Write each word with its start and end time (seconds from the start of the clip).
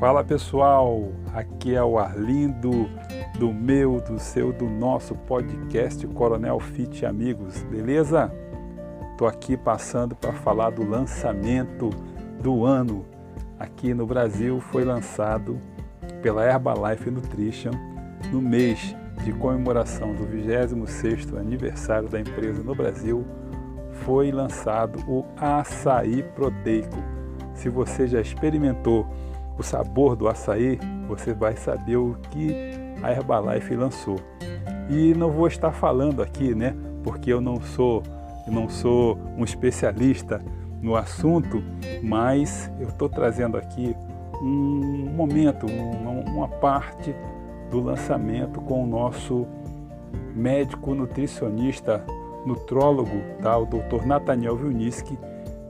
Fala 0.00 0.24
pessoal, 0.24 1.12
aqui 1.34 1.74
é 1.74 1.84
o 1.84 1.98
Arlindo 1.98 2.88
do 3.38 3.52
meu, 3.52 4.00
do 4.00 4.18
seu, 4.18 4.50
do 4.50 4.64
nosso 4.64 5.14
podcast 5.14 6.06
Coronel 6.06 6.58
Fit 6.58 7.04
Amigos, 7.04 7.62
beleza? 7.64 8.32
Tô 9.18 9.26
aqui 9.26 9.58
passando 9.58 10.16
para 10.16 10.32
falar 10.32 10.70
do 10.70 10.88
lançamento 10.88 11.90
do 12.42 12.64
ano. 12.64 13.04
Aqui 13.58 13.92
no 13.92 14.06
Brasil 14.06 14.58
foi 14.58 14.86
lançado 14.86 15.60
pela 16.22 16.46
Herbalife 16.46 17.10
Nutrition 17.10 17.72
no 18.32 18.40
mês 18.40 18.96
de 19.22 19.34
comemoração 19.34 20.14
do 20.14 20.26
26º 20.26 21.38
aniversário 21.38 22.08
da 22.08 22.18
empresa 22.18 22.62
no 22.62 22.74
Brasil, 22.74 23.22
foi 24.06 24.32
lançado 24.32 24.98
o 25.06 25.26
açaí 25.36 26.22
proteico. 26.22 26.96
Se 27.52 27.68
você 27.68 28.08
já 28.08 28.22
experimentou 28.22 29.06
o 29.60 29.62
sabor 29.62 30.16
do 30.16 30.26
açaí, 30.26 30.78
você 31.06 31.34
vai 31.34 31.54
saber 31.54 31.96
o 31.96 32.16
que 32.30 32.50
a 33.02 33.12
Herbalife 33.12 33.76
lançou. 33.76 34.16
E 34.88 35.14
não 35.14 35.30
vou 35.30 35.46
estar 35.46 35.70
falando 35.70 36.22
aqui, 36.22 36.54
né, 36.54 36.74
porque 37.04 37.32
eu 37.32 37.40
não 37.40 37.60
sou, 37.60 38.02
não 38.48 38.68
sou 38.68 39.18
um 39.36 39.44
especialista 39.44 40.40
no 40.82 40.96
assunto, 40.96 41.62
mas 42.02 42.70
eu 42.80 42.88
estou 42.88 43.08
trazendo 43.08 43.56
aqui 43.56 43.94
um 44.42 45.10
momento, 45.14 45.66
uma, 45.66 46.10
uma 46.10 46.48
parte 46.48 47.14
do 47.70 47.80
lançamento 47.80 48.60
com 48.62 48.82
o 48.82 48.86
nosso 48.86 49.46
médico 50.34 50.94
nutricionista, 50.94 52.02
nutrólogo, 52.46 53.20
tá? 53.42 53.58
o 53.58 53.66
Dr. 53.66 54.06
Nathaniel 54.06 54.56
Vilniski, 54.56 55.18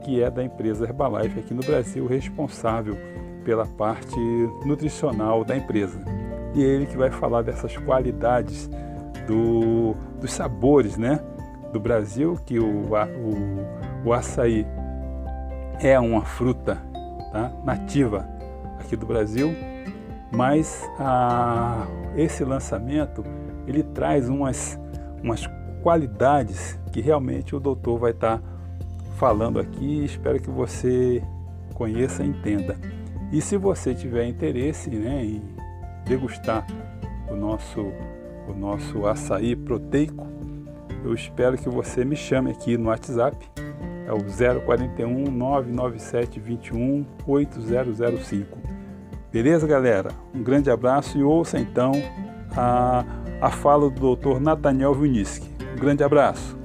que 0.03 0.23
é 0.23 0.31
da 0.31 0.43
empresa 0.43 0.85
Herbalife 0.85 1.39
aqui 1.39 1.53
no 1.53 1.61
Brasil, 1.61 2.07
responsável 2.07 2.97
pela 3.43 3.65
parte 3.65 4.17
nutricional 4.65 5.43
da 5.43 5.55
empresa. 5.55 5.99
E 6.53 6.63
é 6.63 6.67
ele 6.67 6.85
que 6.85 6.97
vai 6.97 7.11
falar 7.11 7.41
dessas 7.41 7.75
qualidades 7.77 8.69
do, 9.27 9.95
dos 10.19 10.33
sabores 10.33 10.97
né, 10.97 11.19
do 11.71 11.79
Brasil, 11.79 12.37
que 12.45 12.59
o, 12.59 12.89
o, 12.89 14.07
o 14.09 14.13
açaí 14.13 14.65
é 15.79 15.99
uma 15.99 16.23
fruta 16.23 16.77
tá, 17.31 17.51
nativa 17.63 18.27
aqui 18.79 18.95
do 18.95 19.05
Brasil, 19.05 19.55
mas 20.31 20.89
a, 20.99 21.87
esse 22.15 22.43
lançamento 22.43 23.23
ele 23.65 23.83
traz 23.83 24.27
umas, 24.27 24.79
umas 25.23 25.47
qualidades 25.81 26.79
que 26.91 27.01
realmente 27.01 27.55
o 27.55 27.59
doutor 27.59 27.97
vai 27.97 28.11
estar 28.11 28.41
falando 29.17 29.59
aqui. 29.59 30.03
Espero 30.03 30.39
que 30.39 30.49
você 30.49 31.23
conheça 31.73 32.23
e 32.23 32.27
entenda. 32.27 32.75
E 33.31 33.41
se 33.41 33.55
você 33.55 33.95
tiver 33.95 34.25
interesse 34.25 34.89
né, 34.89 35.23
em 35.23 35.41
degustar 36.05 36.67
o 37.29 37.35
nosso, 37.35 37.79
o 38.47 38.53
nosso 38.53 39.05
açaí 39.05 39.55
proteico, 39.55 40.27
eu 41.03 41.13
espero 41.13 41.57
que 41.57 41.69
você 41.69 42.03
me 42.03 42.15
chame 42.15 42.51
aqui 42.51 42.77
no 42.77 42.89
WhatsApp, 42.89 43.37
é 44.05 44.11
o 44.11 44.19
041 44.65 45.31
997 45.31 46.39
21 46.39 47.05
8005. 47.25 48.57
Beleza, 49.31 49.65
galera? 49.65 50.09
Um 50.35 50.43
grande 50.43 50.69
abraço 50.69 51.17
e 51.17 51.23
ouça 51.23 51.57
então 51.57 51.93
a, 52.55 53.05
a 53.39 53.49
fala 53.49 53.89
do 53.89 54.15
Dr. 54.15 54.41
Nathaniel 54.41 54.93
Viniski. 54.93 55.49
Um 55.73 55.79
grande 55.79 56.03
abraço. 56.03 56.60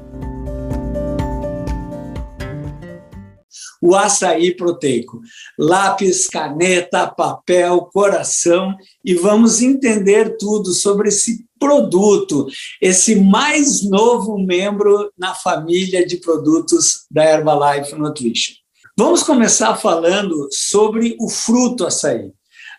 O 3.87 3.95
açaí 3.95 4.55
proteico. 4.55 5.21
Lápis, 5.59 6.27
caneta, 6.27 7.07
papel, 7.07 7.89
coração 7.93 8.75
e 9.05 9.15
vamos 9.15 9.63
entender 9.63 10.37
tudo 10.37 10.73
sobre 10.73 11.09
esse 11.09 11.47
produto, 11.59 12.47
esse 12.83 13.17
mais 13.17 13.83
novo 13.89 14.39
membro 14.39 15.11
na 15.17 15.35
família 15.35 16.07
de 16.07 16.17
produtos 16.17 17.07
da 17.11 17.25
Herbalife 17.25 17.95
Nutrition. 17.95 18.55
Vamos 18.99 19.23
começar 19.23 19.77
falando 19.77 20.49
sobre 20.51 21.17
o 21.21 21.29
fruto 21.29 21.87
açaí. 21.87 22.33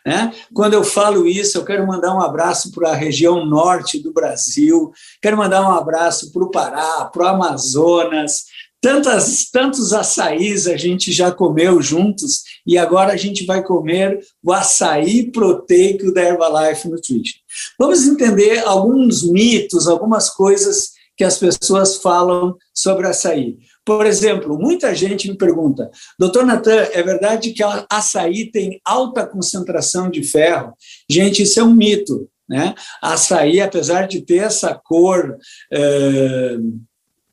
Né? 0.06 0.34
Quando 0.54 0.74
eu 0.74 0.86
falo 0.86 1.28
isso, 1.28 1.58
eu 1.58 1.66
quero 1.66 1.86
mandar 1.86 2.16
um 2.16 2.22
abraço 2.22 2.72
para 2.72 2.92
a 2.92 2.96
região 2.96 3.46
norte 3.46 4.00
do 4.00 4.14
Brasil, 4.14 4.90
quero 5.22 5.36
mandar 5.36 5.62
um 5.62 5.72
abraço 5.72 6.32
para 6.32 6.44
o 6.44 6.50
Pará, 6.50 7.06
para 7.06 7.24
o 7.24 7.28
Amazonas, 7.28 8.46
Tantas, 8.80 9.50
tantos 9.52 9.92
açaís 9.92 10.68
a 10.68 10.78
gente 10.78 11.12
já 11.12 11.32
comeu 11.32 11.82
juntos 11.82 12.44
e 12.66 12.78
agora 12.78 13.14
a 13.14 13.18
gente 13.18 13.46
vai 13.46 13.64
comer 13.64 14.20
o 14.44 14.54
açaí 14.54 15.32
proteico 15.32 16.14
da 16.14 16.22
Herbalife 16.22 16.88
Nutrition. 16.88 17.40
Vamos 17.80 18.06
entender 18.06 18.60
alguns 18.60 19.24
mitos, 19.24 19.88
algumas 19.88 20.30
coisas 20.30 20.92
que 21.16 21.24
as 21.24 21.40
pessoas 21.40 21.98
falam 21.98 22.56
sobre 22.72 23.08
açaí. 23.08 23.58
Por 23.84 24.06
exemplo, 24.06 24.60
muita 24.60 24.94
gente 24.94 25.28
me 25.28 25.36
pergunta, 25.36 25.90
doutor 26.20 26.46
Natan, 26.46 26.88
é 26.92 27.02
verdade 27.02 27.54
que 27.54 27.64
açaí 27.90 28.52
tem 28.52 28.80
alta 28.86 29.26
concentração 29.26 30.10
de 30.10 30.22
ferro? 30.22 30.74
Gente, 31.10 31.42
isso 31.42 31.60
é 31.60 31.64
um 31.64 31.74
mito. 31.74 32.30
Né? 32.48 32.74
Açaí, 33.02 33.60
apesar 33.60 34.08
de 34.08 34.22
ter 34.22 34.38
essa 34.38 34.74
cor 34.74 35.38
eh, 35.74 36.58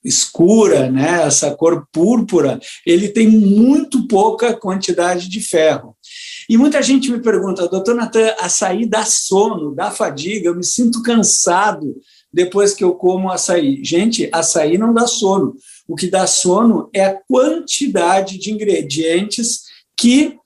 escura, 0.05 0.91
né, 0.91 1.23
essa 1.23 1.55
cor 1.55 1.87
púrpura, 1.91 2.61
ele 2.87 3.09
tem 3.09 3.29
muito 3.29 4.07
pouca 4.07 4.55
quantidade 4.55 5.29
de 5.29 5.41
ferro. 5.41 5.97
E 6.49 6.59
muita 6.59 6.83
gente 6.83 7.11
me 7.11 7.21
pergunta, 7.21 7.67
doutor 7.67 7.95
Natan, 7.95 8.35
açaí 8.39 8.87
dá 8.87 9.05
sono, 9.05 9.75
dá 9.75 9.91
fadiga, 9.91 10.49
eu 10.49 10.55
me 10.55 10.65
sinto 10.65 11.03
cansado 11.03 11.97
depois 12.33 12.75
que 12.75 12.85
eu 12.85 12.95
como 12.95 13.31
açaí. 13.31 13.83
Gente, 13.83 14.29
açaí 14.33 14.77
não 14.77 14.93
dá 14.93 15.07
sono. 15.07 15.55
O 15.89 15.95
que 15.95 16.09
dá 16.09 16.27
sono 16.27 16.91
é 16.93 17.05
a 17.05 17.19
quantidade 17.29 18.39
de 18.39 18.51
ingredientes 18.51 19.63
que 19.97 20.37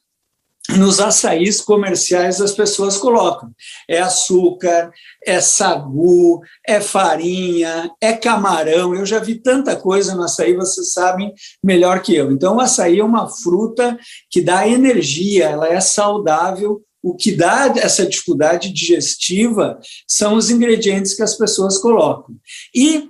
nos 0.76 1.00
açaís 1.00 1.60
comerciais 1.60 2.40
as 2.40 2.52
pessoas 2.52 2.98
colocam. 2.98 3.50
É 3.88 4.00
açúcar, 4.00 4.92
é 5.24 5.40
sagu, 5.40 6.40
é 6.66 6.80
farinha, 6.80 7.90
é 8.00 8.12
camarão. 8.12 8.94
Eu 8.94 9.06
já 9.06 9.18
vi 9.18 9.36
tanta 9.36 9.76
coisa 9.76 10.14
no 10.14 10.24
açaí, 10.24 10.54
vocês 10.54 10.92
sabem 10.92 11.32
melhor 11.62 12.02
que 12.02 12.14
eu. 12.14 12.30
Então, 12.30 12.56
o 12.56 12.60
açaí 12.60 13.00
é 13.00 13.04
uma 13.04 13.28
fruta 13.28 13.98
que 14.30 14.42
dá 14.42 14.68
energia, 14.68 15.46
ela 15.46 15.68
é 15.68 15.80
saudável. 15.80 16.82
O 17.02 17.14
que 17.14 17.32
dá 17.32 17.72
essa 17.76 18.04
dificuldade 18.04 18.72
digestiva 18.72 19.78
são 20.06 20.34
os 20.34 20.50
ingredientes 20.50 21.14
que 21.14 21.22
as 21.22 21.36
pessoas 21.36 21.78
colocam. 21.78 22.34
E 22.74 23.08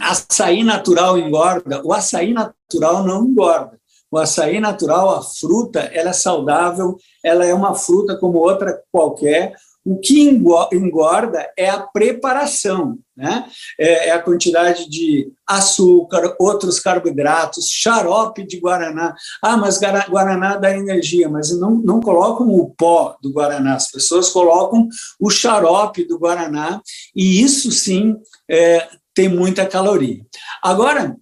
açaí 0.00 0.64
natural 0.64 1.18
engorda? 1.18 1.82
O 1.84 1.92
açaí 1.92 2.32
natural 2.32 3.04
não 3.04 3.24
engorda. 3.26 3.78
O 4.14 4.18
açaí 4.18 4.60
natural, 4.60 5.10
a 5.10 5.22
fruta, 5.22 5.80
ela 5.92 6.10
é 6.10 6.12
saudável, 6.12 6.96
ela 7.20 7.44
é 7.44 7.52
uma 7.52 7.74
fruta 7.74 8.16
como 8.16 8.38
outra 8.38 8.80
qualquer. 8.92 9.56
O 9.84 9.98
que 9.98 10.22
engorda 10.22 11.50
é 11.58 11.68
a 11.68 11.80
preparação, 11.80 12.96
né? 13.16 13.44
É, 13.76 14.10
é 14.10 14.12
a 14.12 14.22
quantidade 14.22 14.88
de 14.88 15.32
açúcar, 15.44 16.36
outros 16.38 16.78
carboidratos, 16.78 17.66
xarope 17.68 18.46
de 18.46 18.60
guaraná. 18.60 19.16
Ah, 19.42 19.56
mas 19.56 19.80
guaraná 20.08 20.58
dá 20.58 20.70
energia, 20.70 21.28
mas 21.28 21.50
não, 21.58 21.72
não 21.72 21.98
colocam 21.98 22.46
o 22.48 22.70
pó 22.70 23.16
do 23.20 23.32
guaraná, 23.32 23.74
as 23.74 23.90
pessoas 23.90 24.30
colocam 24.30 24.86
o 25.18 25.28
xarope 25.28 26.04
do 26.06 26.20
guaraná, 26.20 26.80
e 27.16 27.42
isso 27.42 27.72
sim 27.72 28.14
é, 28.48 28.88
tem 29.12 29.28
muita 29.28 29.66
caloria. 29.66 30.24
Agora, 30.62 31.16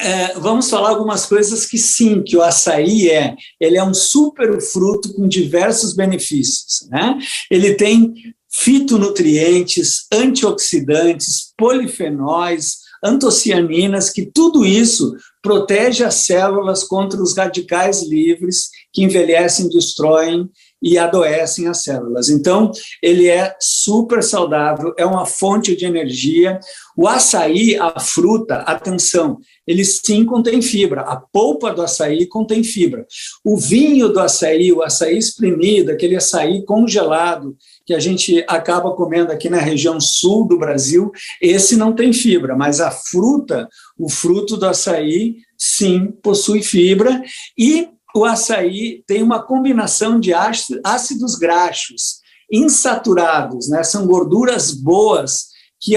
é, 0.00 0.34
vamos 0.38 0.68
falar 0.68 0.90
algumas 0.90 1.26
coisas 1.26 1.66
que 1.66 1.78
sim, 1.78 2.22
que 2.22 2.36
o 2.36 2.42
açaí 2.42 3.08
é. 3.10 3.34
Ele 3.60 3.76
é 3.76 3.84
um 3.84 3.94
super 3.94 4.60
fruto 4.60 5.12
com 5.14 5.28
diversos 5.28 5.94
benefícios. 5.94 6.88
Né? 6.90 7.18
Ele 7.50 7.74
tem 7.74 8.12
fitonutrientes, 8.52 10.06
antioxidantes, 10.12 11.52
polifenóis, 11.56 12.78
antocianinas, 13.02 14.10
que 14.10 14.26
tudo 14.26 14.64
isso 14.64 15.14
protege 15.42 16.04
as 16.04 16.16
células 16.16 16.84
contra 16.84 17.22
os 17.22 17.36
radicais 17.36 18.02
livres 18.02 18.68
que 18.92 19.02
envelhecem, 19.02 19.68
destroem 19.68 20.48
e 20.82 20.98
adoecem 20.98 21.68
as 21.68 21.82
células. 21.82 22.28
Então, 22.28 22.70
ele 23.02 23.28
é 23.28 23.54
super 23.60 24.22
saudável, 24.22 24.94
é 24.96 25.04
uma 25.04 25.26
fonte 25.26 25.76
de 25.76 25.84
energia. 25.84 26.58
O 26.96 27.06
açaí, 27.06 27.76
a 27.76 27.98
fruta, 28.00 28.56
atenção, 28.56 29.38
ele 29.66 29.84
sim 29.84 30.24
contém 30.24 30.60
fibra. 30.62 31.02
A 31.02 31.16
polpa 31.16 31.72
do 31.72 31.82
açaí 31.82 32.26
contém 32.26 32.64
fibra. 32.64 33.06
O 33.44 33.56
vinho 33.56 34.08
do 34.08 34.20
açaí, 34.20 34.72
o 34.72 34.82
açaí 34.82 35.18
espremido, 35.18 35.92
aquele 35.92 36.16
açaí 36.16 36.64
congelado 36.64 37.56
que 37.86 37.94
a 37.94 37.98
gente 37.98 38.44
acaba 38.48 38.92
comendo 38.92 39.32
aqui 39.32 39.48
na 39.48 39.58
região 39.58 40.00
sul 40.00 40.46
do 40.46 40.58
Brasil, 40.58 41.10
esse 41.40 41.76
não 41.76 41.92
tem 41.92 42.12
fibra, 42.12 42.56
mas 42.56 42.80
a 42.80 42.90
fruta, 42.90 43.68
o 43.98 44.08
fruto 44.08 44.56
do 44.56 44.66
açaí, 44.66 45.36
sim, 45.58 46.06
possui 46.22 46.62
fibra 46.62 47.22
e 47.58 47.88
o 48.14 48.24
açaí 48.24 49.02
tem 49.06 49.22
uma 49.22 49.42
combinação 49.42 50.18
de 50.18 50.32
ácidos 50.34 51.36
graxos 51.36 52.20
insaturados, 52.50 53.68
né? 53.68 53.82
são 53.84 54.06
gorduras 54.06 54.72
boas 54.72 55.50
que 55.80 55.94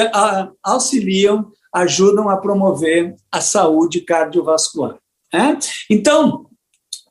auxiliam, 0.64 1.52
ajudam 1.74 2.30
a 2.30 2.38
promover 2.38 3.16
a 3.32 3.42
saúde 3.42 4.02
cardiovascular. 4.02 4.98
Né? 5.34 5.58
Então, 5.90 6.46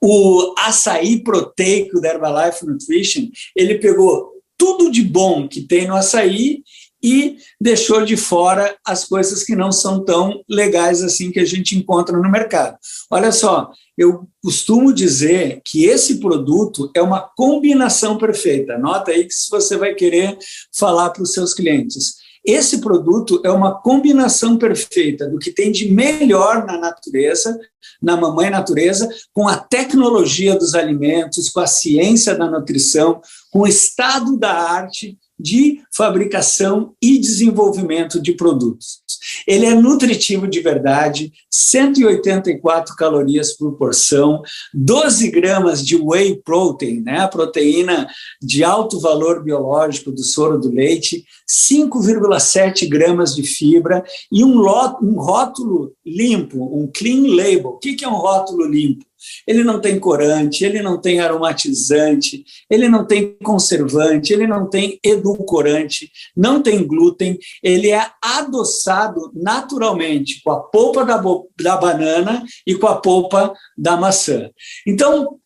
o 0.00 0.54
açaí 0.58 1.22
proteico 1.22 2.00
da 2.00 2.08
Herbalife 2.08 2.64
Nutrition, 2.64 3.28
ele 3.56 3.78
pegou 3.78 4.32
tudo 4.56 4.90
de 4.90 5.02
bom 5.02 5.48
que 5.48 5.62
tem 5.62 5.86
no 5.86 5.96
açaí 5.96 6.62
e 7.02 7.38
deixou 7.60 8.04
de 8.04 8.16
fora 8.16 8.76
as 8.86 9.04
coisas 9.04 9.42
que 9.42 9.56
não 9.56 9.72
são 9.72 10.04
tão 10.04 10.42
legais 10.48 11.02
assim 11.02 11.30
que 11.30 11.40
a 11.40 11.44
gente 11.44 11.76
encontra 11.76 12.16
no 12.16 12.30
mercado. 12.30 12.76
Olha 13.10 13.32
só, 13.32 13.70
eu 13.98 14.28
costumo 14.42 14.92
dizer 14.92 15.60
que 15.64 15.84
esse 15.84 16.20
produto 16.20 16.90
é 16.94 17.02
uma 17.02 17.20
combinação 17.20 18.16
perfeita. 18.16 18.78
Nota 18.78 19.10
aí 19.10 19.24
que 19.24 19.34
se 19.34 19.50
você 19.50 19.76
vai 19.76 19.94
querer 19.94 20.38
falar 20.74 21.10
para 21.10 21.22
os 21.22 21.32
seus 21.32 21.52
clientes. 21.52 22.22
Esse 22.44 22.80
produto 22.80 23.40
é 23.44 23.50
uma 23.52 23.80
combinação 23.80 24.58
perfeita 24.58 25.28
do 25.28 25.38
que 25.38 25.52
tem 25.52 25.70
de 25.70 25.92
melhor 25.92 26.66
na 26.66 26.76
natureza, 26.76 27.56
na 28.02 28.16
mamãe 28.16 28.50
natureza, 28.50 29.08
com 29.32 29.46
a 29.46 29.56
tecnologia 29.56 30.56
dos 30.56 30.74
alimentos, 30.74 31.48
com 31.48 31.60
a 31.60 31.68
ciência 31.68 32.34
da 32.34 32.50
nutrição, 32.50 33.20
com 33.52 33.60
o 33.60 33.66
estado 33.66 34.36
da 34.36 34.52
arte 34.52 35.16
de 35.42 35.80
fabricação 35.92 36.94
e 37.02 37.18
desenvolvimento 37.18 38.22
de 38.22 38.32
produtos. 38.32 39.02
Ele 39.46 39.66
é 39.66 39.74
nutritivo 39.74 40.46
de 40.46 40.60
verdade, 40.60 41.32
184 41.50 42.94
calorias 42.96 43.52
por 43.52 43.72
porção, 43.76 44.42
12 44.72 45.30
gramas 45.30 45.84
de 45.84 45.96
whey 45.96 46.40
protein, 46.42 47.00
né, 47.00 47.20
a 47.20 47.28
proteína 47.28 48.08
de 48.40 48.62
alto 48.62 49.00
valor 49.00 49.42
biológico 49.42 50.12
do 50.12 50.22
soro 50.22 50.58
do 50.58 50.70
leite, 50.70 51.24
5,7 51.48 52.88
gramas 52.88 53.34
de 53.34 53.42
fibra 53.42 54.04
e 54.30 54.44
um, 54.44 54.60
um 55.02 55.20
rótulo 55.20 55.92
limpo, 56.06 56.62
um 56.62 56.88
clean 56.92 57.34
label. 57.34 57.70
O 57.70 57.78
que 57.78 58.04
é 58.04 58.08
um 58.08 58.16
rótulo 58.16 58.64
limpo? 58.64 59.04
Ele 59.46 59.64
não 59.64 59.80
tem 59.80 59.98
corante, 59.98 60.64
ele 60.64 60.82
não 60.82 61.00
tem 61.00 61.20
aromatizante, 61.20 62.44
ele 62.70 62.88
não 62.88 63.06
tem 63.06 63.36
conservante, 63.42 64.32
ele 64.32 64.46
não 64.46 64.68
tem 64.68 64.98
edulcorante, 65.04 66.10
não 66.36 66.62
tem 66.62 66.86
glúten, 66.86 67.38
ele 67.62 67.90
é 67.90 68.10
adoçado 68.22 69.32
naturalmente 69.34 70.40
com 70.42 70.50
a 70.50 70.60
polpa 70.60 71.04
da, 71.04 71.22
da 71.60 71.76
banana 71.76 72.44
e 72.66 72.74
com 72.74 72.86
a 72.86 73.00
polpa 73.00 73.52
da 73.76 73.96
maçã. 73.96 74.50
Então, 74.86 75.38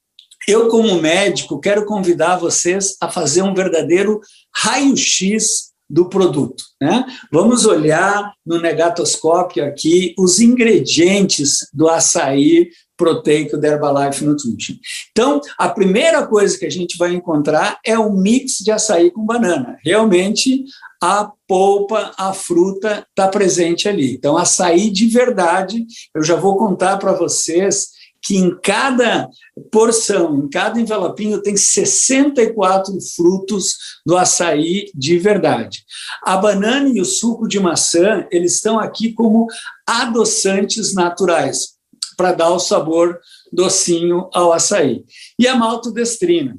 eu, 0.46 0.68
como 0.68 1.00
médico, 1.00 1.58
quero 1.58 1.84
convidar 1.84 2.36
vocês 2.36 2.96
a 3.00 3.10
fazer 3.10 3.42
um 3.42 3.54
verdadeiro 3.54 4.20
raio-x 4.54 5.72
do 5.88 6.08
produto. 6.08 6.64
Né? 6.80 7.04
Vamos 7.32 7.64
olhar 7.64 8.32
no 8.44 8.60
negatoscópio 8.60 9.64
aqui 9.64 10.14
os 10.18 10.40
ingredientes 10.40 11.68
do 11.72 11.88
açaí 11.88 12.68
proteico 12.96 13.56
da 13.56 13.68
Herbalife 13.68 14.24
Nutrition. 14.24 14.76
Então, 15.10 15.40
a 15.58 15.68
primeira 15.68 16.26
coisa 16.26 16.58
que 16.58 16.66
a 16.66 16.70
gente 16.70 16.96
vai 16.96 17.14
encontrar 17.14 17.78
é 17.84 17.98
o 17.98 18.12
mix 18.12 18.58
de 18.58 18.70
açaí 18.70 19.10
com 19.10 19.24
banana. 19.24 19.78
Realmente, 19.84 20.64
a 21.02 21.30
polpa, 21.46 22.12
a 22.16 22.32
fruta 22.32 23.06
está 23.10 23.28
presente 23.28 23.88
ali. 23.88 24.14
Então, 24.14 24.36
açaí 24.36 24.90
de 24.90 25.06
verdade, 25.06 25.86
eu 26.14 26.22
já 26.22 26.36
vou 26.36 26.56
contar 26.56 26.96
para 26.96 27.12
vocês 27.12 27.96
que 28.22 28.36
em 28.36 28.58
cada 28.60 29.28
porção, 29.70 30.36
em 30.36 30.48
cada 30.48 30.80
envelopinho, 30.80 31.40
tem 31.40 31.56
64 31.56 32.92
frutos 33.14 33.76
do 34.04 34.16
açaí 34.16 34.90
de 34.92 35.16
verdade. 35.16 35.84
A 36.24 36.36
banana 36.36 36.88
e 36.88 37.00
o 37.00 37.04
suco 37.04 37.46
de 37.46 37.60
maçã, 37.60 38.26
eles 38.32 38.54
estão 38.54 38.80
aqui 38.80 39.12
como 39.12 39.46
adoçantes 39.86 40.92
naturais 40.92 41.75
para 42.16 42.32
dar 42.32 42.50
o 42.50 42.58
sabor 42.58 43.18
docinho 43.52 44.28
ao 44.32 44.52
açaí. 44.52 45.04
E 45.38 45.46
a 45.46 45.54
maltodestrina. 45.54 46.58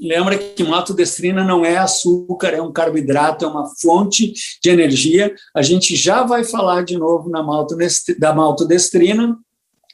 Lembra 0.00 0.36
que 0.36 0.64
maltodestrina 0.64 1.44
não 1.44 1.64
é 1.64 1.76
açúcar, 1.76 2.48
é 2.48 2.60
um 2.60 2.72
carboidrato, 2.72 3.44
é 3.44 3.48
uma 3.48 3.68
fonte 3.80 4.32
de 4.62 4.68
energia. 4.68 5.32
A 5.54 5.62
gente 5.62 5.94
já 5.94 6.24
vai 6.24 6.42
falar 6.42 6.84
de 6.84 6.96
novo 6.98 7.30
na 7.30 7.44
da 8.18 8.34
maltodestrina. 8.34 9.38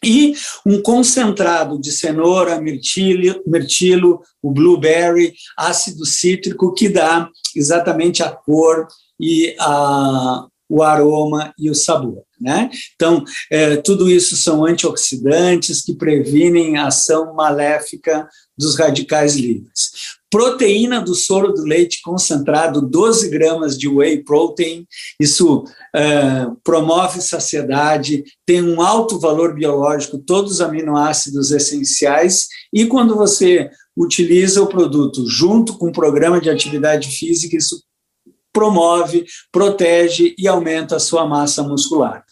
E 0.04 0.34
um 0.66 0.82
concentrado 0.82 1.80
de 1.80 1.92
cenoura, 1.92 2.60
mirtilo, 2.60 3.40
mirtilo, 3.46 4.20
o 4.42 4.50
blueberry, 4.50 5.32
ácido 5.56 6.04
cítrico, 6.04 6.74
que 6.74 6.88
dá 6.88 7.28
exatamente 7.54 8.20
a 8.20 8.28
cor 8.28 8.88
e 9.20 9.54
a, 9.60 10.44
o 10.72 10.82
aroma 10.82 11.52
e 11.58 11.69
o 11.69 11.74
sabor. 11.74 12.22
Né? 12.40 12.70
Então, 12.94 13.22
é, 13.50 13.76
tudo 13.76 14.10
isso 14.10 14.34
são 14.36 14.64
antioxidantes 14.64 15.82
que 15.82 15.94
previnem 15.94 16.78
a 16.78 16.86
ação 16.86 17.34
maléfica 17.34 18.26
dos 18.56 18.76
radicais 18.76 19.36
livres. 19.36 20.16
Proteína 20.30 21.02
do 21.02 21.14
soro 21.14 21.52
do 21.52 21.62
leite 21.62 22.00
concentrado, 22.02 22.80
12 22.80 23.28
gramas 23.28 23.78
de 23.78 23.86
whey 23.86 24.24
protein, 24.24 24.86
isso 25.20 25.62
é, 25.94 26.46
promove 26.64 27.20
saciedade, 27.20 28.24
tem 28.46 28.62
um 28.62 28.80
alto 28.80 29.20
valor 29.20 29.54
biológico, 29.54 30.16
todos 30.16 30.52
os 30.52 30.60
aminoácidos 30.62 31.50
essenciais, 31.50 32.46
e 32.72 32.86
quando 32.86 33.14
você 33.14 33.69
utiliza 33.94 34.62
o 34.62 34.66
produto 34.66 35.28
junto 35.28 35.76
com 35.76 35.88
o 35.88 35.92
programa 35.92 36.40
de 36.40 36.48
atividade 36.48 37.10
física, 37.10 37.58
isso 37.58 37.82
promove, 38.52 39.25
protege 39.50 40.34
e 40.38 40.46
aumenta 40.46 40.96
a 40.96 41.00
sua 41.00 41.26
massa 41.26 41.62
muscular. 41.62 42.25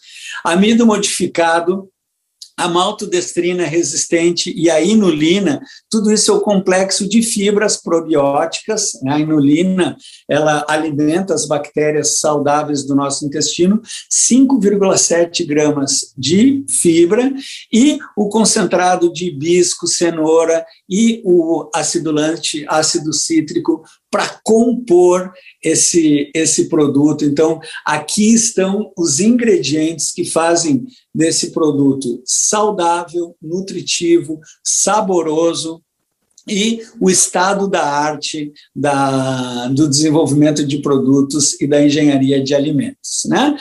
Amido 0.43 0.85
modificado 0.85 1.89
a 2.61 2.67
maltodestrina 2.67 3.65
resistente 3.65 4.53
e 4.55 4.69
a 4.69 4.79
inulina, 4.79 5.59
tudo 5.89 6.11
isso 6.11 6.31
é 6.31 6.35
o 6.35 6.41
complexo 6.41 7.09
de 7.09 7.23
fibras 7.23 7.75
probióticas. 7.75 8.91
Né? 9.01 9.13
A 9.13 9.19
inulina, 9.19 9.97
ela 10.29 10.63
alimenta 10.67 11.33
as 11.33 11.47
bactérias 11.47 12.19
saudáveis 12.19 12.85
do 12.85 12.95
nosso 12.95 13.25
intestino, 13.25 13.81
5,7 14.11 15.43
gramas 15.45 16.13
de 16.15 16.63
fibra 16.69 17.31
e 17.73 17.97
o 18.15 18.29
concentrado 18.29 19.11
de 19.11 19.29
hibisco, 19.29 19.87
cenoura 19.87 20.63
e 20.91 21.21
o 21.23 21.69
acidulante, 21.73 22.65
ácido 22.67 23.13
cítrico, 23.13 23.81
para 24.09 24.41
compor 24.43 25.31
esse, 25.63 26.29
esse 26.35 26.67
produto. 26.67 27.23
Então, 27.23 27.61
aqui 27.85 28.33
estão 28.33 28.91
os 28.97 29.21
ingredientes 29.21 30.11
que 30.11 30.25
fazem 30.25 30.85
desse 31.15 31.51
produto 31.51 32.21
saudável, 32.25 33.37
nutritivo, 33.41 34.41
saboroso 34.61 35.81
e 36.47 36.81
o 36.99 37.09
estado 37.09 37.67
da 37.67 37.83
arte 37.83 38.51
da, 38.75 39.67
do 39.67 39.87
desenvolvimento 39.87 40.65
de 40.65 40.79
produtos 40.79 41.59
e 41.61 41.67
da 41.67 41.83
engenharia 41.83 42.43
de 42.43 42.55
alimentos. 42.55 43.23
Né? 43.25 43.55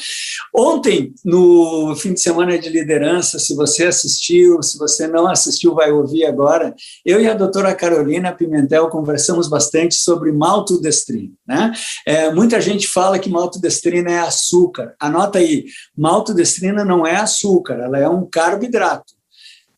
Ontem, 0.55 1.13
no 1.25 1.95
fim 1.97 2.15
de 2.15 2.21
semana 2.21 2.59
de 2.59 2.69
liderança, 2.69 3.39
se 3.39 3.55
você 3.55 3.87
assistiu, 3.87 4.63
se 4.63 4.79
você 4.79 5.07
não 5.07 5.27
assistiu, 5.27 5.75
vai 5.75 5.91
ouvir 5.91 6.25
agora, 6.25 6.75
eu 7.05 7.21
e 7.21 7.29
a 7.29 7.35
doutora 7.35 7.75
Carolina 7.75 8.33
Pimentel 8.33 8.89
conversamos 8.89 9.49
bastante 9.49 9.95
sobre 9.95 10.33
maltodestrina. 10.33 11.33
Né? 11.47 11.73
É, 12.07 12.33
muita 12.33 12.61
gente 12.61 12.89
fala 12.89 13.19
que 13.19 13.31
maltodestrina 13.31 14.11
é 14.11 14.19
açúcar. 14.21 14.95
Anota 14.99 15.39
aí, 15.39 15.67
maltodestrina 15.97 16.85
não 16.85 17.07
é 17.07 17.17
açúcar, 17.17 17.75
ela 17.75 17.99
é 17.99 18.09
um 18.09 18.27
carboidrato. 18.27 19.20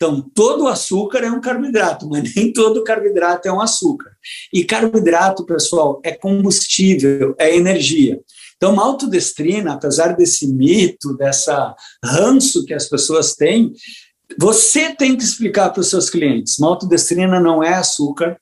Então, 0.03 0.21
todo 0.35 0.67
açúcar 0.67 1.21
é 1.21 1.31
um 1.31 1.41
carboidrato, 1.41 2.09
mas 2.09 2.35
nem 2.35 2.53
todo 2.53 2.83
carboidrato 2.83 3.47
é 3.47 3.53
um 3.53 3.61
açúcar. 3.61 4.11
E 4.53 4.65
carboidrato, 4.65 5.47
pessoal, 5.47 6.01
é 6.03 6.11
combustível, 6.11 7.37
é 7.39 7.55
energia. 7.55 8.21
Então, 8.57 8.75
maltodestrina, 8.75 9.75
apesar 9.75 10.17
desse 10.17 10.49
mito, 10.49 11.17
dessa 11.17 11.73
ranço 12.05 12.65
que 12.65 12.75
as 12.75 12.89
pessoas 12.89 13.37
têm, 13.37 13.73
você 14.37 14.93
tem 14.93 15.17
que 15.17 15.23
explicar 15.23 15.71
para 15.71 15.83
os 15.83 15.89
seus 15.89 16.11
clientes: 16.11 16.59
maltodestrina 16.59 17.39
não 17.39 17.63
é 17.63 17.75
açúcar, 17.75 18.37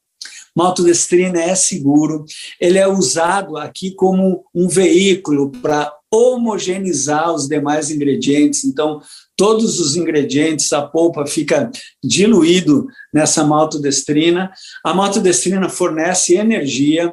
maltodestrina 0.57 1.43
é 1.43 1.55
seguro, 1.55 2.25
ele 2.59 2.79
é 2.79 2.89
usado 2.89 3.59
aqui 3.59 3.95
como 3.95 4.47
um 4.55 4.67
veículo 4.67 5.51
para 5.51 5.93
homogeneizar 6.13 7.33
os 7.33 7.47
demais 7.47 7.91
ingredientes. 7.91 8.65
Então, 8.65 9.01
todos 9.37 9.79
os 9.79 9.97
ingredientes, 9.97 10.73
a 10.73 10.83
polpa 10.83 11.27
fica 11.27 11.71
diluído 12.03 12.87
nessa 13.15 13.45
maltodestrina. 13.45 14.51
A 14.85 14.93
maltodestrina 14.93 15.69
fornece 15.69 16.35
energia, 16.35 17.13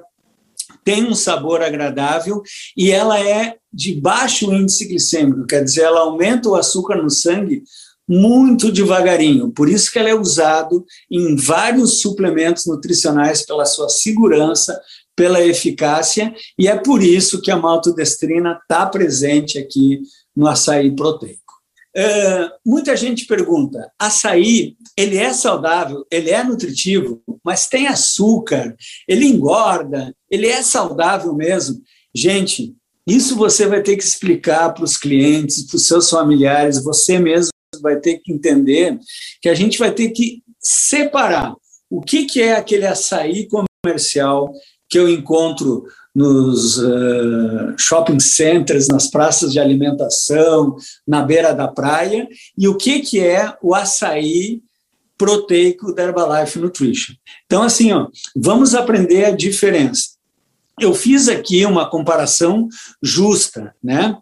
tem 0.84 1.06
um 1.06 1.14
sabor 1.14 1.62
agradável 1.62 2.42
e 2.76 2.92
ela 2.92 3.20
é 3.20 3.58
de 3.72 4.00
baixo 4.00 4.54
índice 4.54 4.88
glicêmico, 4.88 5.46
quer 5.46 5.64
dizer, 5.64 5.82
ela 5.82 6.02
aumenta 6.02 6.50
o 6.50 6.56
açúcar 6.56 6.96
no 7.02 7.10
sangue 7.10 7.64
muito 8.08 8.72
devagarinho. 8.72 9.52
Por 9.52 9.68
isso 9.68 9.92
que 9.92 10.00
ela 10.00 10.10
é 10.10 10.16
usado 10.16 10.86
em 11.12 11.36
vários 11.36 12.00
suplementos 12.00 12.66
nutricionais 12.66 13.46
pela 13.46 13.66
sua 13.66 13.90
segurança, 13.90 14.80
pela 15.18 15.44
eficácia, 15.44 16.32
e 16.58 16.68
é 16.68 16.78
por 16.78 17.02
isso 17.02 17.42
que 17.42 17.50
a 17.50 17.58
maltodestrina 17.58 18.60
está 18.62 18.86
presente 18.86 19.58
aqui 19.58 20.00
no 20.36 20.48
açaí 20.48 20.96
proteico. 20.96 21.42
Uh, 21.98 22.52
muita 22.64 22.96
gente 22.96 23.26
pergunta: 23.26 23.92
açaí, 23.98 24.78
ele 24.96 25.18
é 25.18 25.34
saudável, 25.34 26.06
ele 26.12 26.30
é 26.30 26.44
nutritivo, 26.44 27.24
mas 27.44 27.68
tem 27.68 27.88
açúcar, 27.88 28.76
ele 29.08 29.26
engorda, 29.26 30.16
ele 30.30 30.46
é 30.46 30.62
saudável 30.62 31.34
mesmo? 31.34 31.82
Gente, 32.16 32.76
isso 33.08 33.36
você 33.36 33.66
vai 33.66 33.82
ter 33.82 33.98
que 33.98 34.04
explicar 34.04 34.72
para 34.72 34.84
os 34.84 34.98
clientes, 34.98 35.66
para 35.66 35.78
os 35.78 35.88
seus 35.88 36.08
familiares, 36.08 36.84
você 36.84 37.18
mesmo 37.18 37.50
vai 37.82 38.00
ter 38.00 38.20
que 38.20 38.32
entender 38.32 39.00
que 39.42 39.50
a 39.50 39.56
gente 39.56 39.80
vai 39.80 39.92
ter 39.92 40.10
que 40.10 40.44
separar 40.62 41.56
o 41.90 42.02
que, 42.02 42.26
que 42.26 42.42
é 42.42 42.54
aquele 42.54 42.86
açaí 42.86 43.48
comercial 43.48 44.52
que 44.90 44.98
eu 44.98 45.10
encontro 45.10 45.86
nos 46.14 46.80
uh, 46.80 47.76
shopping 47.78 48.20
centers, 48.20 48.88
nas 48.88 49.08
praças 49.08 49.52
de 49.52 49.60
alimentação, 49.60 50.76
na 51.08 51.22
beira 51.22 51.54
da 51.54 51.68
praia, 51.68 52.28
e 52.58 52.68
o 52.68 52.76
que, 52.76 53.02
que 53.02 53.20
é 53.20 53.56
o 53.62 53.76
açaí 53.76 54.62
proteico 55.18 55.94
da 55.94 56.04
Herbalife 56.04 56.60
Nutrition. 56.60 57.14
Então, 57.46 57.64
assim, 57.64 57.92
ó, 57.92 58.08
vamos 58.36 58.74
aprender 58.76 59.26
a 59.26 59.32
diferença. 59.32 60.18
Eu 60.80 60.94
fiz 60.94 61.28
aqui 61.28 61.66
uma 61.66 61.90
comparação 61.90 62.68
justa, 63.02 63.76
né? 63.84 64.18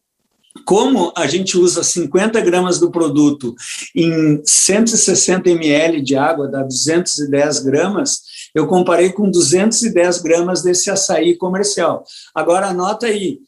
como 0.63 1.11
a 1.17 1.27
gente 1.27 1.57
usa 1.57 1.83
50 1.83 2.39
gramas 2.41 2.79
do 2.79 2.89
produto 2.89 3.53
em 3.95 4.41
160 4.45 5.49
ml 5.49 6.01
de 6.01 6.15
água, 6.15 6.47
dá 6.47 6.63
210 6.63 7.59
gramas, 7.59 8.21
eu 8.55 8.65
comparei 8.65 9.11
com 9.11 9.29
210 9.29 10.21
gramas 10.21 10.63
desse 10.63 10.89
açaí 10.89 11.35
comercial. 11.35 12.05
Agora, 12.33 12.67
anota 12.67 13.05
aí, 13.07 13.39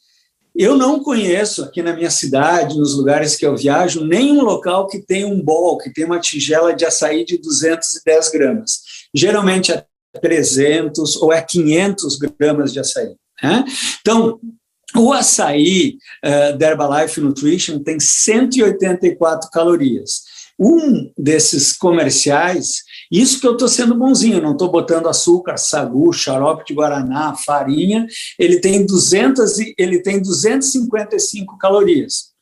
eu 0.54 0.76
não 0.76 1.02
conheço 1.02 1.64
aqui 1.64 1.82
na 1.82 1.94
minha 1.94 2.10
cidade, 2.10 2.76
nos 2.76 2.94
lugares 2.94 3.34
que 3.34 3.46
eu 3.46 3.56
viajo, 3.56 4.04
nenhum 4.04 4.42
local 4.42 4.86
que 4.86 4.98
tem 4.98 5.24
um 5.24 5.40
bol, 5.40 5.78
que 5.78 5.92
tem 5.92 6.04
uma 6.04 6.20
tigela 6.20 6.74
de 6.74 6.84
açaí 6.84 7.24
de 7.24 7.38
210 7.38 8.30
gramas. 8.30 8.80
Geralmente 9.14 9.72
é 9.72 9.84
300 10.20 11.16
ou 11.16 11.32
é 11.32 11.40
500 11.40 12.18
gramas 12.38 12.72
de 12.72 12.80
açaí. 12.80 13.14
Né? 13.42 13.64
Então, 14.00 14.38
o 14.96 15.12
açaí 15.12 15.96
uh, 16.24 16.58
da 16.58 16.70
Herbalife 16.70 17.20
Nutrition 17.20 17.78
tem 17.78 18.00
184 18.00 19.50
calorias. 19.50 20.22
Um 20.58 21.12
desses 21.16 21.72
comerciais, 21.72 22.82
isso 23.12 23.40
que 23.40 23.46
eu 23.46 23.52
estou 23.52 23.68
sendo 23.68 23.94
bonzinho, 23.94 24.42
não 24.42 24.52
estou 24.52 24.70
botando 24.70 25.08
açúcar, 25.08 25.56
sagu, 25.56 26.12
xarope 26.12 26.64
de 26.66 26.74
guaraná, 26.74 27.34
farinha, 27.34 28.06
ele 28.38 28.58
tem 28.58 28.84
200 28.84 29.58
ele 29.78 30.02
tem 30.02 30.20
255 30.20 31.56
calorias. 31.58 32.32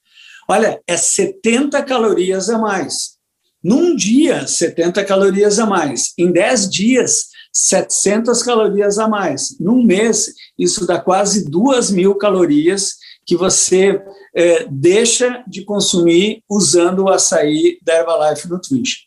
Olha, 0.49 0.81
é 0.87 0.97
70 0.97 1.83
calorias 1.83 2.49
a 2.49 2.59
mais. 2.59 3.17
Num 3.63 3.97
dia, 3.97 4.47
70 4.47 5.05
calorias 5.05 5.59
a 5.59 5.67
mais. 5.67 6.13
Em 6.17 6.31
10 6.31 6.71
dias, 6.71 7.27
700 7.59 8.43
calorias 8.43 8.99
a 8.99 9.09
mais. 9.09 9.57
Num 9.59 9.83
mês, 9.83 10.35
isso 10.59 10.87
dá 10.87 11.01
quase 11.01 11.49
2 11.49 11.91
mil 11.91 12.15
calorias 12.17 12.97
que 13.25 13.35
você 13.35 13.99
é, 14.35 14.67
deixa 14.71 15.43
de 15.49 15.65
consumir 15.65 16.43
usando 16.51 17.05
o 17.05 17.09
açaí 17.09 17.79
da 17.83 17.95
Herbalife 17.95 18.47
Nutrition. 18.47 18.99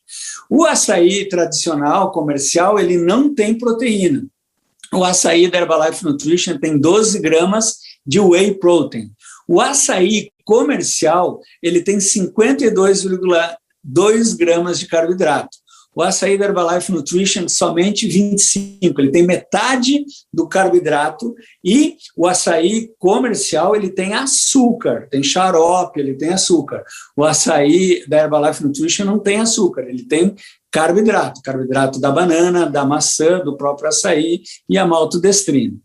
O 0.49 0.65
açaí 0.65 1.29
tradicional, 1.29 2.11
comercial, 2.11 2.79
ele 2.79 2.97
não 2.97 3.35
tem 3.35 3.55
proteína. 3.55 4.25
O 4.91 5.03
açaí 5.03 5.47
da 5.47 5.59
Herbalife 5.59 6.03
Nutrition 6.03 6.57
tem 6.57 6.79
12 6.79 7.19
gramas 7.19 7.75
de 8.03 8.19
whey 8.19 8.55
protein. 8.55 9.11
O 9.47 9.61
açaí 9.61 10.31
comercial, 10.43 11.39
ele 11.61 11.83
tem 11.83 11.99
52,2 11.99 14.35
gramas 14.35 14.79
de 14.79 14.87
carboidrato. 14.87 15.55
O 15.95 16.03
açaí 16.03 16.37
da 16.37 16.45
Herbalife 16.45 16.91
Nutrition 16.91 17.47
somente 17.47 18.07
25, 18.07 19.01
ele 19.01 19.11
tem 19.11 19.25
metade 19.25 20.05
do 20.31 20.47
carboidrato 20.47 21.33
e 21.63 21.97
o 22.15 22.27
açaí 22.27 22.91
comercial 22.99 23.75
ele 23.75 23.89
tem 23.89 24.13
açúcar, 24.13 25.07
tem 25.09 25.23
xarope, 25.23 25.99
ele 25.99 26.15
tem 26.15 26.29
açúcar. 26.29 26.83
O 27.17 27.23
açaí 27.23 28.03
da 28.07 28.17
Herbalife 28.17 28.63
Nutrition 28.63 29.05
não 29.05 29.19
tem 29.19 29.39
açúcar, 29.39 29.81
ele 29.89 30.03
tem 30.03 30.35
carboidrato, 30.71 31.41
carboidrato 31.41 31.99
da 31.99 32.11
banana, 32.11 32.69
da 32.69 32.85
maçã, 32.85 33.39
do 33.39 33.57
próprio 33.57 33.89
açaí 33.89 34.41
e 34.69 34.77
a 34.77 34.85
maltodestrina. 34.85 35.75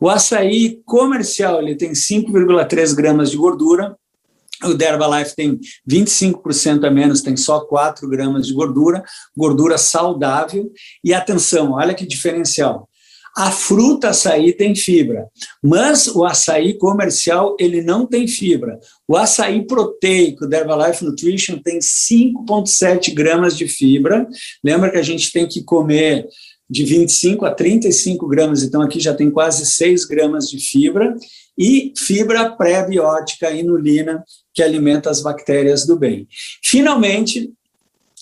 O 0.00 0.08
açaí 0.08 0.80
comercial 0.84 1.62
ele 1.62 1.76
tem 1.76 1.92
5,3 1.92 2.94
gramas 2.94 3.30
de 3.30 3.36
gordura, 3.36 3.96
o 4.64 4.74
da 4.74 4.86
Herbalife 4.86 5.34
tem 5.34 5.58
25% 5.88 6.84
a 6.84 6.90
menos, 6.90 7.22
tem 7.22 7.36
só 7.36 7.60
4 7.60 8.08
gramas 8.08 8.46
de 8.46 8.54
gordura, 8.54 9.02
gordura 9.36 9.78
saudável. 9.78 10.70
E 11.04 11.12
atenção, 11.14 11.72
olha 11.72 11.94
que 11.94 12.06
diferencial. 12.06 12.88
A 13.34 13.50
fruta 13.50 14.10
açaí 14.10 14.52
tem 14.52 14.74
fibra, 14.74 15.26
mas 15.62 16.06
o 16.06 16.22
açaí 16.22 16.74
comercial 16.74 17.56
ele 17.58 17.80
não 17.80 18.06
tem 18.06 18.28
fibra. 18.28 18.78
O 19.08 19.16
açaí 19.16 19.66
proteico 19.66 20.46
da 20.46 20.58
Herbalife 20.58 21.02
Nutrition 21.02 21.58
tem 21.58 21.78
5,7 21.78 23.14
gramas 23.14 23.56
de 23.56 23.66
fibra. 23.66 24.28
Lembra 24.62 24.90
que 24.90 24.98
a 24.98 25.02
gente 25.02 25.32
tem 25.32 25.48
que 25.48 25.64
comer 25.64 26.26
de 26.68 26.84
25 26.84 27.44
a 27.46 27.54
35 27.54 28.26
gramas, 28.28 28.62
então 28.62 28.82
aqui 28.82 29.00
já 29.00 29.14
tem 29.14 29.30
quase 29.30 29.66
6 29.66 30.04
gramas 30.04 30.48
de 30.48 30.58
fibra, 30.58 31.14
e 31.56 31.92
fibra 31.96 32.50
pré-biótica 32.50 33.50
inulina, 33.50 34.24
que 34.54 34.62
alimenta 34.62 35.10
as 35.10 35.20
bactérias 35.22 35.86
do 35.86 35.96
bem. 35.96 36.26
Finalmente, 36.62 37.52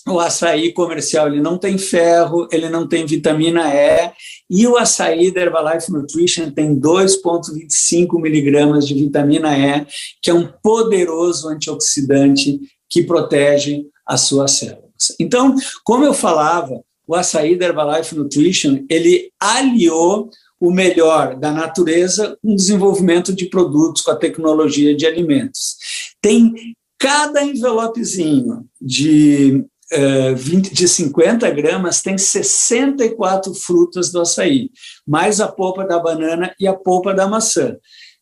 o 0.07 0.19
açaí 0.19 0.73
comercial 0.73 1.27
ele 1.27 1.41
não 1.41 1.57
tem 1.57 1.77
ferro, 1.77 2.47
ele 2.51 2.69
não 2.69 2.87
tem 2.87 3.05
vitamina 3.05 3.73
E, 3.73 4.11
e 4.49 4.67
o 4.67 4.75
açaí 4.75 5.31
da 5.31 5.41
Herbalife 5.41 5.91
Nutrition 5.91 6.49
tem 6.49 6.79
2,25 6.79 8.19
miligramas 8.19 8.87
de 8.87 8.95
vitamina 8.95 9.57
E, 9.57 9.85
que 10.21 10.31
é 10.31 10.33
um 10.33 10.47
poderoso 10.63 11.47
antioxidante 11.49 12.59
que 12.89 13.03
protege 13.03 13.85
as 14.05 14.21
suas 14.21 14.53
células. 14.53 15.15
Então, 15.19 15.55
como 15.83 16.03
eu 16.03 16.13
falava, 16.13 16.81
o 17.07 17.15
açaí 17.15 17.55
da 17.55 17.67
Herbalife 17.67 18.15
Nutrition, 18.15 18.85
ele 18.89 19.31
aliou 19.39 20.29
o 20.61 20.69
melhor 20.69 21.35
da 21.35 21.51
natureza 21.51 22.37
com 22.39 22.53
o 22.53 22.55
desenvolvimento 22.55 23.33
de 23.33 23.47
produtos 23.47 24.03
com 24.03 24.11
a 24.11 24.15
tecnologia 24.15 24.95
de 24.95 25.07
alimentos. 25.07 25.75
Tem 26.21 26.53
cada 26.99 27.43
envelopezinho 27.43 28.63
de, 28.79 29.65
uh, 29.91 30.35
20, 30.35 30.71
de 30.71 30.87
50 30.87 31.49
gramas, 31.49 32.03
tem 32.03 32.15
64 32.15 33.55
frutas 33.55 34.11
do 34.11 34.21
açaí, 34.21 34.69
mais 35.05 35.41
a 35.41 35.47
polpa 35.47 35.83
da 35.83 35.97
banana 35.97 36.53
e 36.59 36.67
a 36.67 36.75
polpa 36.75 37.11
da 37.11 37.27
maçã. 37.27 37.75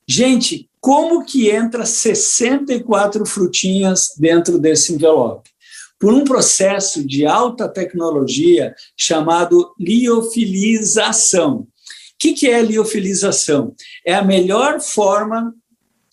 Gente, 0.07 0.69
como 0.79 1.25
que 1.25 1.49
entra 1.49 1.85
64 1.85 3.25
frutinhas 3.25 4.13
dentro 4.17 4.57
desse 4.57 4.93
envelope? 4.93 5.49
Por 5.99 6.13
um 6.13 6.23
processo 6.23 7.05
de 7.05 7.25
alta 7.25 7.67
tecnologia 7.67 8.73
chamado 8.95 9.73
liofilização 9.77 11.67
que, 12.19 12.33
que 12.33 12.47
é 12.47 12.61
liofilização? 12.61 13.73
É 14.05 14.13
a 14.13 14.23
melhor 14.23 14.81
forma 14.81 15.53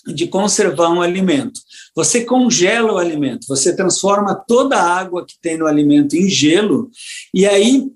de 0.07 0.29
conservar 0.29 0.91
um 0.91 1.03
alimento. 1.03 1.61
Você 1.95 2.25
congela 2.25 2.93
o 2.93 2.99
alimento, 2.99 3.47
você 3.49 3.75
transforma 3.75 4.35
toda 4.35 4.77
a 4.77 4.99
água 4.99 5.27
que 5.27 5.35
tem 5.43 5.59
no 5.59 5.67
alimento 5.67 6.15
em 6.15 6.29
gelo, 6.29 6.91
e 7.35 7.45
aí 7.45 7.91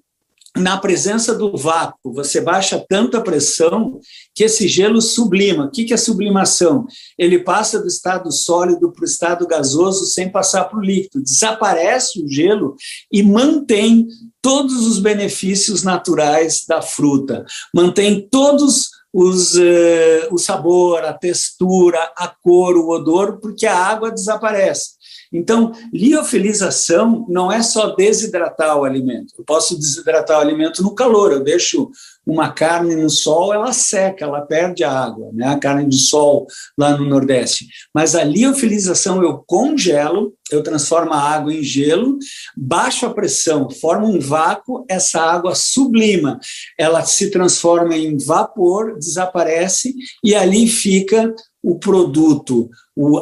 na 0.60 0.78
presença 0.78 1.34
do 1.34 1.56
vácuo, 1.56 2.12
você 2.12 2.40
baixa 2.40 2.84
tanta 2.88 3.20
pressão 3.20 3.98
que 4.34 4.44
esse 4.44 4.68
gelo 4.68 5.00
sublima. 5.00 5.64
O 5.64 5.70
que 5.70 5.92
é 5.92 5.96
sublimação? 5.96 6.86
Ele 7.18 7.38
passa 7.38 7.80
do 7.80 7.88
estado 7.88 8.30
sólido 8.30 8.92
para 8.92 9.02
o 9.02 9.06
estado 9.06 9.46
gasoso 9.46 10.06
sem 10.06 10.30
passar 10.30 10.64
para 10.64 10.78
o 10.78 10.82
líquido. 10.82 11.24
Desaparece 11.24 12.22
o 12.22 12.28
gelo 12.28 12.76
e 13.12 13.22
mantém 13.22 14.06
todos 14.42 14.86
os 14.86 14.98
benefícios 14.98 15.82
naturais 15.82 16.64
da 16.66 16.80
fruta. 16.80 17.44
Mantém 17.74 18.28
todos 18.30 18.88
os, 19.12 19.54
uh, 19.54 20.28
o 20.30 20.38
sabor, 20.38 21.04
a 21.04 21.12
textura, 21.12 22.12
a 22.16 22.28
cor, 22.28 22.76
o 22.76 22.88
odor, 22.88 23.38
porque 23.40 23.66
a 23.66 23.76
água 23.76 24.10
desaparece. 24.10 24.99
Então, 25.32 25.72
liofilização 25.92 27.24
não 27.28 27.52
é 27.52 27.62
só 27.62 27.94
desidratar 27.94 28.76
o 28.76 28.84
alimento. 28.84 29.34
Eu 29.38 29.44
posso 29.44 29.78
desidratar 29.78 30.38
o 30.38 30.40
alimento 30.40 30.82
no 30.82 30.94
calor, 30.94 31.30
eu 31.30 31.44
deixo 31.44 31.90
uma 32.26 32.52
carne 32.52 32.94
no 32.96 33.08
sol, 33.08 33.54
ela 33.54 33.72
seca, 33.72 34.24
ela 34.24 34.42
perde 34.42 34.84
a 34.84 34.90
água, 34.90 35.30
né? 35.32 35.48
a 35.48 35.58
carne 35.58 35.88
de 35.88 35.98
sol 35.98 36.46
lá 36.76 36.96
no 36.96 37.04
Nordeste. 37.04 37.66
Mas 37.94 38.14
a 38.14 38.24
liofilização 38.24 39.22
eu 39.22 39.38
congelo, 39.46 40.34
eu 40.50 40.62
transformo 40.62 41.12
a 41.12 41.18
água 41.18 41.52
em 41.52 41.62
gelo, 41.62 42.18
baixo 42.56 43.06
a 43.06 43.14
pressão, 43.14 43.70
forma 43.70 44.06
um 44.06 44.18
vácuo, 44.18 44.84
essa 44.88 45.20
água 45.20 45.54
sublima, 45.54 46.38
ela 46.78 47.04
se 47.04 47.30
transforma 47.30 47.96
em 47.96 48.16
vapor, 48.18 48.98
desaparece 48.98 49.94
e 50.24 50.34
ali 50.34 50.66
fica 50.66 51.32
o 51.62 51.78
produto, 51.78 52.70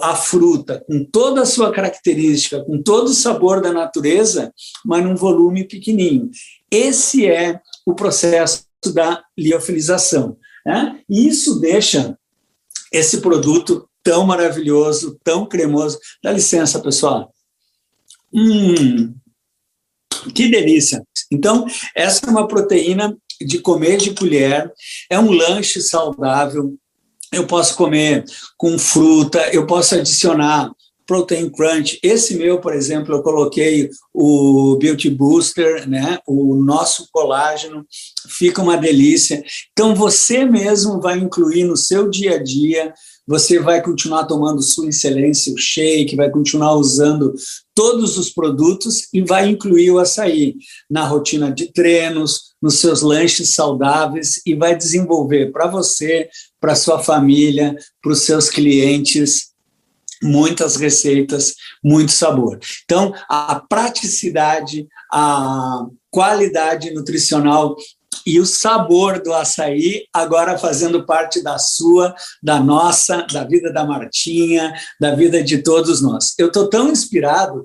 a 0.03 0.15
fruta, 0.15 0.85
com 0.87 1.05
toda 1.05 1.43
a 1.43 1.47
sua 1.47 1.73
característica, 1.73 2.65
com 2.65 2.81
todo 2.83 3.09
o 3.09 3.15
sabor 3.15 3.61
da 3.61 3.73
natureza, 3.73 4.53
mas 4.85 5.03
num 5.03 5.17
volume 5.17 5.65
pequenininho. 5.65 6.31
Esse 6.71 7.27
é 7.27 7.61
o 7.85 7.95
processo 7.95 8.65
da 8.95 9.23
liofilização. 9.37 10.37
Né? 10.65 11.01
E 11.09 11.27
isso 11.27 11.59
deixa 11.61 12.17
esse 12.93 13.21
produto 13.21 13.89
tão 14.03 14.25
maravilhoso, 14.25 15.19
tão 15.25 15.47
cremoso. 15.47 15.99
Dá 16.23 16.33
licença, 16.33 16.81
pessoal. 16.81 17.33
Hum, 18.33 19.15
que 20.35 20.49
delícia! 20.49 21.03
Então, 21.31 21.67
essa 21.95 22.27
é 22.27 22.31
uma 22.31 22.49
proteína 22.49 23.17
de 23.41 23.59
comer 23.61 23.99
de 23.99 24.15
colher, 24.15 24.73
é 25.11 25.19
um 25.19 25.31
lanche 25.31 25.81
saudável. 25.81 26.77
Eu 27.33 27.47
posso 27.47 27.77
comer 27.77 28.25
com 28.57 28.79
fruta, 28.79 29.49
eu 29.53 29.67
posso 29.67 29.95
adicionar 29.95 30.71
Protein 31.09 31.49
Crunch. 31.49 31.99
Esse 32.03 32.37
meu, 32.37 32.61
por 32.61 32.75
exemplo, 32.75 33.15
eu 33.15 33.23
coloquei 33.23 33.89
o 34.13 34.77
Beauty 34.77 35.09
Booster, 35.09 35.89
né? 35.89 36.19
O 36.27 36.55
nosso 36.55 37.09
colágeno, 37.11 37.87
fica 38.29 38.61
uma 38.61 38.77
delícia. 38.77 39.43
Então 39.73 39.95
você 39.95 40.45
mesmo 40.45 41.01
vai 41.01 41.19
incluir 41.19 41.65
no 41.65 41.77
seu 41.77 42.11
dia 42.11 42.35
a 42.37 42.43
dia, 42.43 42.93
você 43.29 43.61
vai 43.61 43.83
continuar 43.83 44.25
tomando 44.25 44.63
sua 44.63 44.89
excelência, 44.89 45.53
o 45.53 45.59
shake, 45.59 46.17
vai 46.17 46.31
continuar 46.31 46.75
usando 46.77 47.35
todos 47.75 48.17
os 48.17 48.31
produtos 48.31 49.07
e 49.13 49.21
vai 49.21 49.51
incluir 49.51 49.91
o 49.91 49.99
açaí 49.99 50.55
na 50.91 51.07
rotina 51.07 51.53
de 51.53 51.71
treinos, 51.71 52.55
nos 52.61 52.79
seus 52.79 53.03
lanches 53.03 53.53
saudáveis 53.53 54.41
e 54.47 54.55
vai 54.55 54.75
desenvolver 54.75 55.53
para 55.53 55.67
você, 55.67 56.31
para 56.59 56.75
sua 56.75 57.01
família, 57.01 57.77
para 58.03 58.13
os 58.13 58.23
seus 58.23 58.49
clientes 58.49 59.49
muitas 60.23 60.77
receitas, 60.77 61.55
muito 61.85 62.13
sabor. 62.13 62.59
Então, 62.85 63.15
a 63.29 63.61
praticidade, 63.61 64.89
a 65.13 65.87
qualidade 66.11 66.93
nutricional 66.93 67.77
e 68.29 68.39
o 68.39 68.45
sabor 68.45 69.23
do 69.23 69.33
açaí 69.33 70.05
agora 70.13 70.59
fazendo 70.59 71.07
parte 71.07 71.43
da 71.43 71.59
sua, 71.59 72.15
da 72.43 72.61
nossa, 72.61 73.27
da 73.33 73.43
vida 73.45 73.73
da 73.73 73.85
Martinha, 73.85 74.75
da 75.01 75.15
vida 75.15 75.43
de 75.43 75.63
todos 75.63 76.03
nós. 76.03 76.35
Eu 76.39 76.49
estou 76.49 76.69
tão 76.69 76.91
inspirado 76.91 77.65